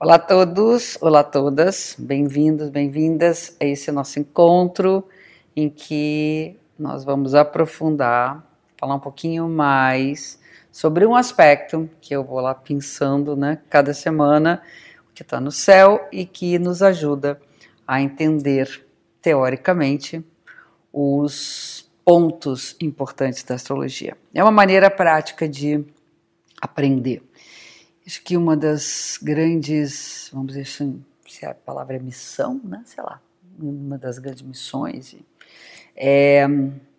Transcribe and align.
Olá 0.00 0.14
a 0.14 0.18
todos, 0.20 0.96
olá 1.00 1.20
a 1.20 1.24
todas, 1.24 1.96
bem-vindos, 1.98 2.68
bem-vindas 2.68 3.56
a 3.60 3.64
esse 3.64 3.90
nosso 3.90 4.20
encontro 4.20 5.04
em 5.56 5.68
que 5.68 6.56
nós 6.78 7.02
vamos 7.02 7.34
aprofundar, 7.34 8.48
falar 8.76 8.94
um 8.94 9.00
pouquinho 9.00 9.48
mais 9.48 10.38
sobre 10.70 11.04
um 11.04 11.16
aspecto 11.16 11.90
que 12.00 12.14
eu 12.14 12.22
vou 12.22 12.38
lá 12.38 12.54
pensando, 12.54 13.34
né, 13.34 13.58
cada 13.68 13.92
semana, 13.92 14.62
que 15.12 15.22
está 15.22 15.40
no 15.40 15.50
céu 15.50 16.06
e 16.12 16.24
que 16.24 16.60
nos 16.60 16.80
ajuda 16.80 17.40
a 17.84 18.00
entender 18.00 18.86
teoricamente 19.20 20.24
os 20.92 21.90
pontos 22.04 22.76
importantes 22.80 23.42
da 23.42 23.56
astrologia. 23.56 24.16
É 24.32 24.44
uma 24.44 24.52
maneira 24.52 24.88
prática 24.92 25.48
de 25.48 25.84
aprender. 26.62 27.20
Acho 28.08 28.22
que 28.22 28.38
uma 28.38 28.56
das 28.56 29.18
grandes, 29.22 30.30
vamos 30.32 30.54
dizer 30.54 30.62
assim, 30.62 31.04
se 31.26 31.44
a 31.44 31.52
palavra 31.52 31.96
é 31.96 31.98
missão, 31.98 32.58
né? 32.64 32.80
Sei 32.86 33.04
lá, 33.04 33.20
uma 33.58 33.98
das 33.98 34.18
grandes 34.18 34.40
missões 34.40 35.14
é 35.94 36.46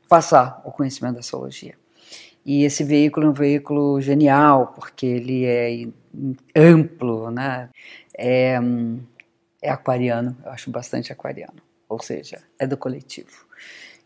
passar 0.08 0.62
o 0.64 0.72
conhecimento 0.72 1.16
da 1.16 1.22
astrologia. 1.22 1.74
E 2.46 2.64
esse 2.64 2.84
veículo 2.84 3.26
é 3.26 3.30
um 3.32 3.34
veículo 3.34 4.00
genial, 4.00 4.68
porque 4.68 5.08
ele 5.08 5.46
é 5.46 5.88
amplo, 6.56 7.32
né? 7.32 7.72
É, 8.16 8.60
é 9.64 9.70
aquariano, 9.72 10.38
eu 10.46 10.52
acho 10.52 10.70
bastante 10.70 11.12
aquariano, 11.12 11.60
ou 11.90 12.00
seja, 12.00 12.40
é 12.60 12.68
do 12.68 12.78
coletivo, 12.78 13.48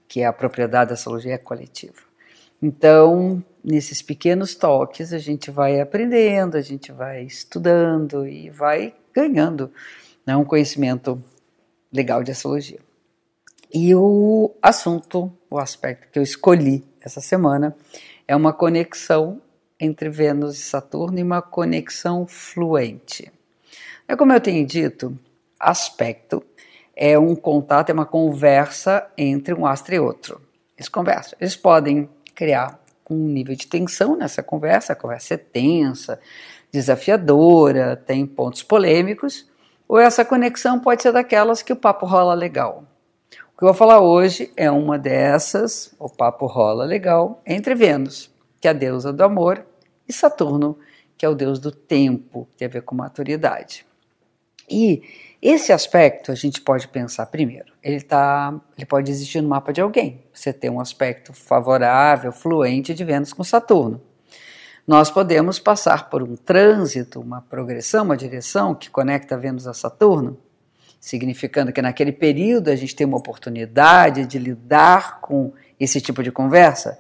que 0.08 0.24
a 0.24 0.32
propriedade 0.32 0.88
da 0.88 0.94
astrologia 0.94 1.34
é 1.34 1.38
coletiva. 1.38 2.13
Então, 2.62 3.44
nesses 3.64 4.02
pequenos 4.02 4.56
toques, 4.56 5.14
a 5.14 5.18
gente 5.18 5.52
vai 5.52 5.80
aprendendo, 5.80 6.56
a 6.56 6.62
gente 6.62 6.92
vai 6.92 7.24
estudando 7.24 8.28
e 8.28 8.50
vai 8.50 8.94
ganhando 9.14 9.72
né, 10.26 10.36
um 10.36 10.46
conhecimento 10.46 11.22
legal 11.92 12.24
de 12.24 12.32
astrologia. 12.32 12.80
E 13.74 13.94
o 13.96 14.52
assunto, 14.62 15.32
o 15.50 15.58
aspecto 15.58 16.08
que 16.12 16.20
eu 16.20 16.24
escolhi 16.24 16.84
essa 17.02 17.22
semana 17.22 17.76
é 18.28 18.36
uma 18.36 18.54
conexão 18.54 19.42
entre 19.80 20.10
Vênus 20.10 20.56
e 20.56 20.62
Saturno 20.62 21.20
e 21.20 21.24
uma 21.24 21.42
conexão 21.42 22.26
fluente. 22.26 23.32
É 24.08 24.16
como 24.16 24.32
eu 24.34 24.40
tenho 24.40 24.66
dito, 24.66 25.18
aspecto 25.60 26.44
é 26.96 27.18
um 27.18 27.36
contato, 27.36 27.90
é 27.90 27.94
uma 27.94 28.06
conversa 28.06 29.08
entre 29.18 29.54
um 29.54 29.66
astro 29.66 29.96
e 29.96 30.00
outro. 30.00 30.42
Eles 30.78 30.90
conversam, 30.90 31.38
eles 31.40 31.56
podem 31.56 32.10
criar 32.34 32.80
um 33.10 33.16
nível 33.16 33.56
de 33.56 33.68
tensão 33.68 34.16
nessa 34.16 34.42
conversa, 34.42 34.94
a 34.94 34.96
conversa 34.96 35.34
é 35.34 35.38
tensa, 35.38 36.20
desafiadora, 36.72 37.96
tem 37.96 38.26
pontos 38.26 38.64
polêmicos, 38.64 39.48
ou 39.88 40.00
essa 40.00 40.26
conexão 40.26 40.80
pode 40.80 41.04
ser 41.04 41.12
daquelas 41.12 41.62
que 41.62 41.74
o 41.74 41.76
papo 41.76 42.06
rola 42.06 42.34
legal. 42.34 42.84
O 43.54 43.58
que 43.58 43.64
eu 43.64 43.68
vou 43.68 43.74
falar 43.74 44.02
hoje 44.02 44.52
é 44.58 44.72
uma 44.72 44.98
dessas, 44.98 45.94
o 46.00 46.10
papo 46.10 46.48
rola 46.48 46.86
legal, 46.86 47.42
entre 47.46 47.76
Vênus, 47.76 48.32
que 48.60 48.68
é 48.68 48.72
a 48.72 48.74
deusa 48.74 49.14
do 49.14 49.24
amor, 49.24 49.64
e 50.08 50.14
Saturno, 50.14 50.78
que 51.18 51.26
é 51.26 51.30
o 51.30 51.36
deus 51.36 51.60
do 51.60 51.72
tempo, 51.72 52.48
que 52.52 52.58
tem 52.58 52.68
a 52.68 52.72
ver 52.72 52.82
com 52.82 52.96
maturidade. 52.96 53.86
E 54.70 55.04
esse 55.42 55.74
aspecto 55.74 56.32
a 56.32 56.36
gente 56.36 56.62
pode 56.62 56.88
pensar 56.88 57.26
primeiro. 57.26 57.74
Ele 57.84 58.00
tá, 58.00 58.54
ele 58.78 58.86
pode 58.86 59.12
existir 59.12 59.42
no 59.42 59.50
mapa 59.50 59.74
de 59.74 59.82
alguém. 59.82 60.24
Você 60.34 60.54
tem 60.54 60.70
um 60.70 60.80
aspecto 60.80 61.34
favorável, 61.34 62.32
fluente 62.32 62.94
de 62.94 63.04
Vênus 63.04 63.34
com 63.34 63.44
Saturno. 63.44 64.02
Nós 64.88 65.10
podemos 65.12 65.60
passar 65.60 66.10
por 66.10 66.24
um 66.24 66.36
trânsito, 66.36 67.20
uma 67.20 67.42
progressão, 67.42 68.06
uma 68.06 68.18
direção 68.18 68.74
que 68.74 68.90
conecta 68.90 69.38
Vênus 69.38 69.68
a 69.68 69.74
Saturno, 69.74 70.38
significando 71.00 71.72
que 71.74 71.82
naquele 71.82 72.12
período 72.12 72.70
a 72.70 72.76
gente 72.76 72.96
tem 72.96 73.06
uma 73.06 73.18
oportunidade 73.18 74.26
de 74.26 74.40
lidar 74.40 75.20
com 75.20 75.54
esse 75.80 76.00
tipo 76.00 76.24
de 76.24 76.32
conversa, 76.32 76.98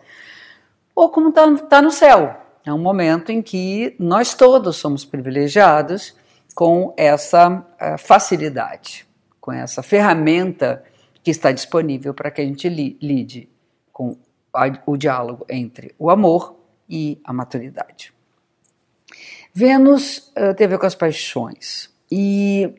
ou 0.94 1.10
como 1.10 1.30
está 1.30 1.56
tá 1.58 1.82
no 1.82 1.92
céu. 1.92 2.38
É 2.66 2.74
um 2.74 2.78
momento 2.78 3.32
em 3.32 3.42
que 3.42 3.96
nós 4.00 4.34
todos 4.34 4.78
somos 4.78 5.04
privilegiados 5.04 6.16
com 6.54 6.94
essa 6.96 7.50
uh, 7.50 7.98
facilidade, 7.98 9.08
com 9.40 9.52
essa 9.52 9.82
ferramenta 9.82 10.84
que 11.24 11.32
está 11.32 11.52
disponível 11.52 12.14
para 12.14 12.30
que 12.32 12.42
a 12.42 12.46
gente 12.46 12.70
li 12.70 12.98
lide 13.02 13.50
com 13.92 14.18
o 14.86 14.98
diálogo 14.98 15.46
entre 15.50 15.96
o 15.98 16.10
amor 16.10 16.56
e 16.88 17.20
a 17.24 17.34
maturidade. 17.34 18.14
Vênus 19.54 20.32
uh, 20.38 20.54
tem 20.56 20.66
a 20.66 20.70
ver 20.70 20.80
com 20.80 20.86
as 20.86 20.96
paixões 20.96 21.90
e 22.12 22.74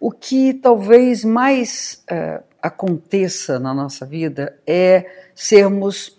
o 0.00 0.10
que 0.10 0.54
talvez 0.54 1.24
mais 1.24 2.04
uh, 2.10 2.42
aconteça 2.60 3.58
na 3.58 3.72
nossa 3.72 4.04
vida 4.04 4.58
é 4.66 5.28
sermos 5.34 6.18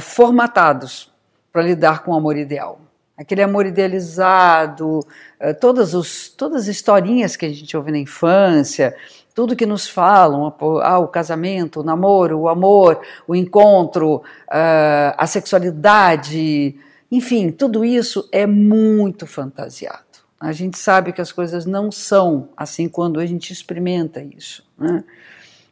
formatados 0.00 1.14
para 1.52 1.62
lidar 1.62 2.02
com 2.02 2.10
o 2.10 2.16
amor 2.16 2.36
ideal 2.36 2.80
aquele 3.16 3.42
amor 3.42 3.66
idealizado, 3.66 5.00
eh, 5.40 5.54
todas, 5.54 5.94
os, 5.94 6.28
todas 6.28 6.62
as 6.62 6.68
historinhas 6.68 7.36
que 7.36 7.46
a 7.46 7.48
gente 7.48 7.76
ouve 7.76 7.90
na 7.90 7.98
infância, 7.98 8.94
tudo 9.34 9.56
que 9.56 9.66
nos 9.66 9.88
falam, 9.88 10.54
ah, 10.82 10.98
o 10.98 11.08
casamento, 11.08 11.80
o 11.80 11.82
namoro, 11.82 12.40
o 12.40 12.48
amor, 12.48 13.00
o 13.26 13.34
encontro, 13.34 14.22
eh, 14.50 15.14
a 15.16 15.26
sexualidade, 15.26 16.76
enfim, 17.10 17.50
tudo 17.50 17.84
isso 17.84 18.28
é 18.32 18.46
muito 18.46 19.26
fantasiado. 19.26 20.04
A 20.38 20.52
gente 20.52 20.76
sabe 20.76 21.12
que 21.12 21.20
as 21.20 21.32
coisas 21.32 21.64
não 21.64 21.90
são 21.90 22.50
assim 22.56 22.88
quando 22.88 23.18
a 23.18 23.26
gente 23.26 23.52
experimenta 23.52 24.22
isso. 24.22 24.62
Né? 24.78 25.02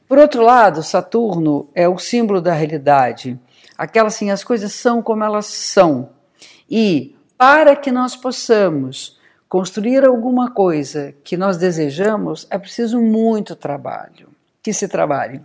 Por 0.08 0.18
outro 0.18 0.42
lado, 0.42 0.82
Saturno 0.82 1.68
é 1.74 1.88
o 1.88 1.98
símbolo 1.98 2.40
da 2.40 2.52
realidade. 2.52 3.38
Aquela 3.76 4.08
assim, 4.08 4.30
as 4.30 4.44
coisas 4.44 4.72
são 4.72 5.02
como 5.02 5.24
elas 5.24 5.46
são. 5.46 6.10
E 6.70 7.13
para 7.36 7.76
que 7.76 7.90
nós 7.90 8.16
possamos 8.16 9.18
construir 9.48 10.04
alguma 10.04 10.50
coisa 10.50 11.14
que 11.22 11.36
nós 11.36 11.56
desejamos, 11.56 12.46
é 12.50 12.58
preciso 12.58 13.00
muito 13.00 13.54
trabalho, 13.54 14.28
que 14.62 14.72
se 14.72 14.88
trabalhe. 14.88 15.40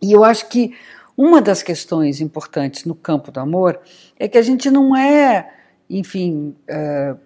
E 0.00 0.12
eu 0.12 0.22
acho 0.22 0.48
que 0.48 0.76
uma 1.16 1.40
das 1.40 1.62
questões 1.62 2.20
importantes 2.20 2.84
no 2.84 2.94
campo 2.94 3.30
do 3.30 3.40
amor 3.40 3.80
é 4.18 4.28
que 4.28 4.38
a 4.38 4.42
gente 4.42 4.70
não 4.70 4.96
é, 4.96 5.52
enfim, 5.88 6.54
uh, 6.68 7.18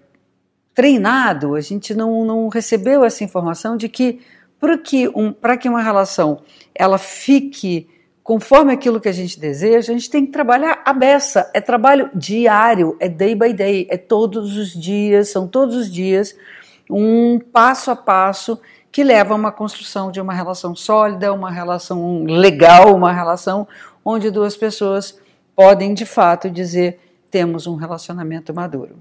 treinado, 0.74 1.54
a 1.54 1.60
gente 1.60 1.94
não, 1.94 2.24
não 2.24 2.48
recebeu 2.48 3.04
essa 3.04 3.24
informação 3.24 3.76
de 3.76 3.88
que 3.88 4.20
para 4.60 4.78
que, 4.78 5.08
um, 5.08 5.32
que 5.60 5.68
uma 5.68 5.82
relação 5.82 6.42
ela 6.74 6.98
fique 6.98 7.88
conforme 8.28 8.74
aquilo 8.74 9.00
que 9.00 9.08
a 9.08 9.12
gente 9.12 9.40
deseja, 9.40 9.90
a 9.90 9.96
gente 9.96 10.10
tem 10.10 10.26
que 10.26 10.30
trabalhar 10.30 10.82
a 10.84 10.92
beça. 10.92 11.50
É 11.54 11.62
trabalho 11.62 12.10
diário, 12.14 12.94
é 13.00 13.08
day 13.08 13.34
by 13.34 13.54
day, 13.54 13.86
é 13.88 13.96
todos 13.96 14.54
os 14.54 14.78
dias, 14.78 15.30
são 15.30 15.48
todos 15.48 15.74
os 15.74 15.90
dias 15.90 16.36
um 16.90 17.38
passo 17.38 17.90
a 17.90 17.96
passo 17.96 18.60
que 18.92 19.02
leva 19.02 19.32
a 19.32 19.36
uma 19.36 19.50
construção 19.50 20.10
de 20.10 20.20
uma 20.20 20.34
relação 20.34 20.76
sólida, 20.76 21.32
uma 21.32 21.50
relação 21.50 22.24
legal, 22.24 22.94
uma 22.94 23.10
relação 23.10 23.66
onde 24.04 24.30
duas 24.30 24.54
pessoas 24.54 25.18
podem 25.56 25.94
de 25.94 26.04
fato 26.04 26.50
dizer 26.50 27.00
temos 27.30 27.66
um 27.66 27.76
relacionamento 27.76 28.52
maduro. 28.52 28.96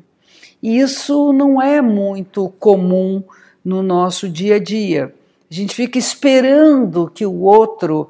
E 0.63 0.79
isso 0.79 1.33
não 1.33 1.61
é 1.61 1.81
muito 1.81 2.47
comum 2.57 3.21
no 3.61 3.83
nosso 3.83 4.29
dia 4.29 4.55
a 4.55 4.59
dia. 4.59 5.13
A 5.51 5.53
gente 5.53 5.75
fica 5.75 5.99
esperando 5.99 7.11
que 7.13 7.25
o 7.25 7.41
outro 7.41 8.09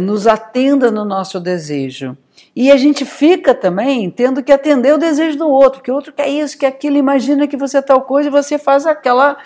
nos 0.00 0.26
atenda 0.26 0.90
no 0.90 1.04
nosso 1.04 1.40
desejo. 1.40 2.16
E 2.54 2.70
a 2.70 2.76
gente 2.76 3.04
fica 3.04 3.54
também 3.54 4.10
tendo 4.10 4.42
que 4.42 4.52
atender 4.52 4.94
o 4.94 4.98
desejo 4.98 5.38
do 5.38 5.48
outro, 5.48 5.82
que 5.82 5.90
o 5.90 5.94
outro 5.94 6.12
quer 6.12 6.28
isso, 6.28 6.58
quer 6.58 6.68
aquilo, 6.68 6.96
imagina 6.96 7.48
que 7.48 7.56
você 7.56 7.78
é 7.78 7.82
tal 7.82 8.02
coisa 8.02 8.28
e 8.28 8.32
você 8.32 8.58
faz 8.58 8.86
aquela, 8.86 9.38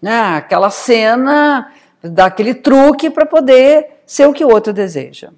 né, 0.00 0.36
aquela 0.36 0.70
cena, 0.70 1.72
dá 2.02 2.26
aquele 2.26 2.54
truque 2.54 3.10
para 3.10 3.26
poder 3.26 4.00
ser 4.06 4.26
o 4.26 4.32
que 4.32 4.44
o 4.44 4.48
outro 4.48 4.72
deseja. 4.72 5.30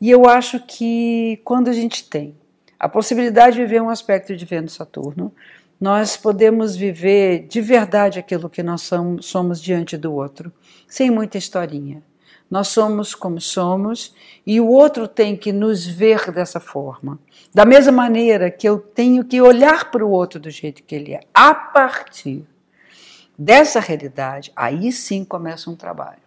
E 0.00 0.10
eu 0.10 0.26
acho 0.28 0.60
que 0.60 1.40
quando 1.44 1.68
a 1.68 1.72
gente 1.72 2.08
tem 2.08 2.34
a 2.78 2.88
possibilidade 2.88 3.56
de 3.56 3.62
viver 3.62 3.82
um 3.82 3.90
aspecto 3.90 4.36
de 4.36 4.44
Vênus-Saturno, 4.44 5.32
nós 5.80 6.16
podemos 6.16 6.76
viver 6.76 7.46
de 7.48 7.60
verdade 7.60 8.18
aquilo 8.18 8.50
que 8.50 8.62
nós 8.62 8.88
somos 9.20 9.60
diante 9.60 9.96
do 9.96 10.12
outro, 10.12 10.52
sem 10.86 11.10
muita 11.10 11.38
historinha 11.38 12.02
nós 12.50 12.68
somos 12.68 13.14
como 13.14 13.40
somos 13.40 14.14
e 14.44 14.60
o 14.60 14.68
outro 14.68 15.06
tem 15.06 15.36
que 15.36 15.52
nos 15.52 15.86
ver 15.86 16.32
dessa 16.32 16.58
forma. 16.58 17.18
Da 17.54 17.64
mesma 17.64 17.92
maneira 17.92 18.50
que 18.50 18.68
eu 18.68 18.78
tenho 18.78 19.24
que 19.24 19.40
olhar 19.40 19.90
para 19.90 20.04
o 20.04 20.10
outro 20.10 20.40
do 20.40 20.50
jeito 20.50 20.82
que 20.82 20.94
ele 20.94 21.14
é. 21.14 21.20
A 21.32 21.54
partir 21.54 22.44
dessa 23.38 23.78
realidade, 23.78 24.52
aí 24.56 24.90
sim 24.90 25.24
começa 25.24 25.70
um 25.70 25.76
trabalho. 25.76 26.18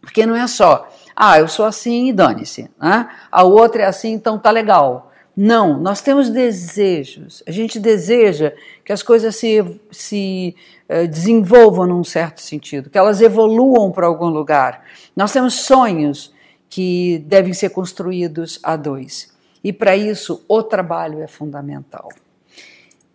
Porque 0.00 0.24
não 0.24 0.36
é 0.36 0.46
só, 0.46 0.88
ah, 1.14 1.38
eu 1.38 1.48
sou 1.48 1.66
assim 1.66 2.08
e 2.08 2.12
dane-se. 2.12 2.70
Né? 2.80 3.10
A 3.30 3.42
outra 3.42 3.82
é 3.82 3.86
assim, 3.86 4.12
então 4.12 4.38
tá 4.38 4.50
legal. 4.50 5.07
Não, 5.40 5.78
nós 5.78 6.00
temos 6.00 6.30
desejos. 6.30 7.44
A 7.46 7.52
gente 7.52 7.78
deseja 7.78 8.52
que 8.84 8.92
as 8.92 9.04
coisas 9.04 9.36
se, 9.36 9.64
se 9.88 10.56
uh, 10.88 11.06
desenvolvam 11.06 11.86
num 11.86 12.02
certo 12.02 12.40
sentido, 12.40 12.90
que 12.90 12.98
elas 12.98 13.20
evoluam 13.20 13.92
para 13.92 14.08
algum 14.08 14.26
lugar. 14.26 14.82
Nós 15.14 15.32
temos 15.32 15.54
sonhos 15.54 16.34
que 16.68 17.22
devem 17.24 17.54
ser 17.54 17.70
construídos 17.70 18.58
a 18.64 18.74
dois. 18.74 19.32
E 19.62 19.72
para 19.72 19.96
isso, 19.96 20.44
o 20.48 20.60
trabalho 20.60 21.22
é 21.22 21.28
fundamental. 21.28 22.08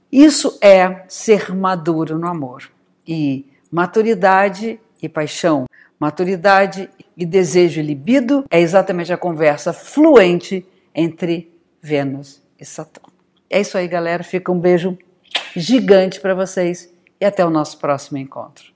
Isso 0.09 0.57
é 0.61 1.03
ser 1.09 1.53
maduro 1.53 2.17
no 2.17 2.27
amor. 2.27 2.71
E 3.05 3.45
maturidade 3.69 4.79
e 5.01 5.09
paixão, 5.09 5.65
maturidade 5.99 6.89
e 7.17 7.25
desejo 7.25 7.81
e 7.81 7.83
libido 7.83 8.45
é 8.49 8.61
exatamente 8.61 9.11
a 9.11 9.17
conversa 9.17 9.73
fluente 9.73 10.65
entre 10.95 11.52
Vênus 11.83 12.41
e 12.57 12.63
Saturno. 12.63 13.11
É 13.49 13.59
isso 13.59 13.77
aí, 13.77 13.89
galera. 13.89 14.23
Fica 14.23 14.53
um 14.53 14.59
beijo 14.59 14.97
gigante 15.53 16.21
para 16.21 16.33
vocês 16.33 16.89
e 17.19 17.25
até 17.25 17.45
o 17.45 17.49
nosso 17.49 17.77
próximo 17.77 18.17
encontro. 18.17 18.72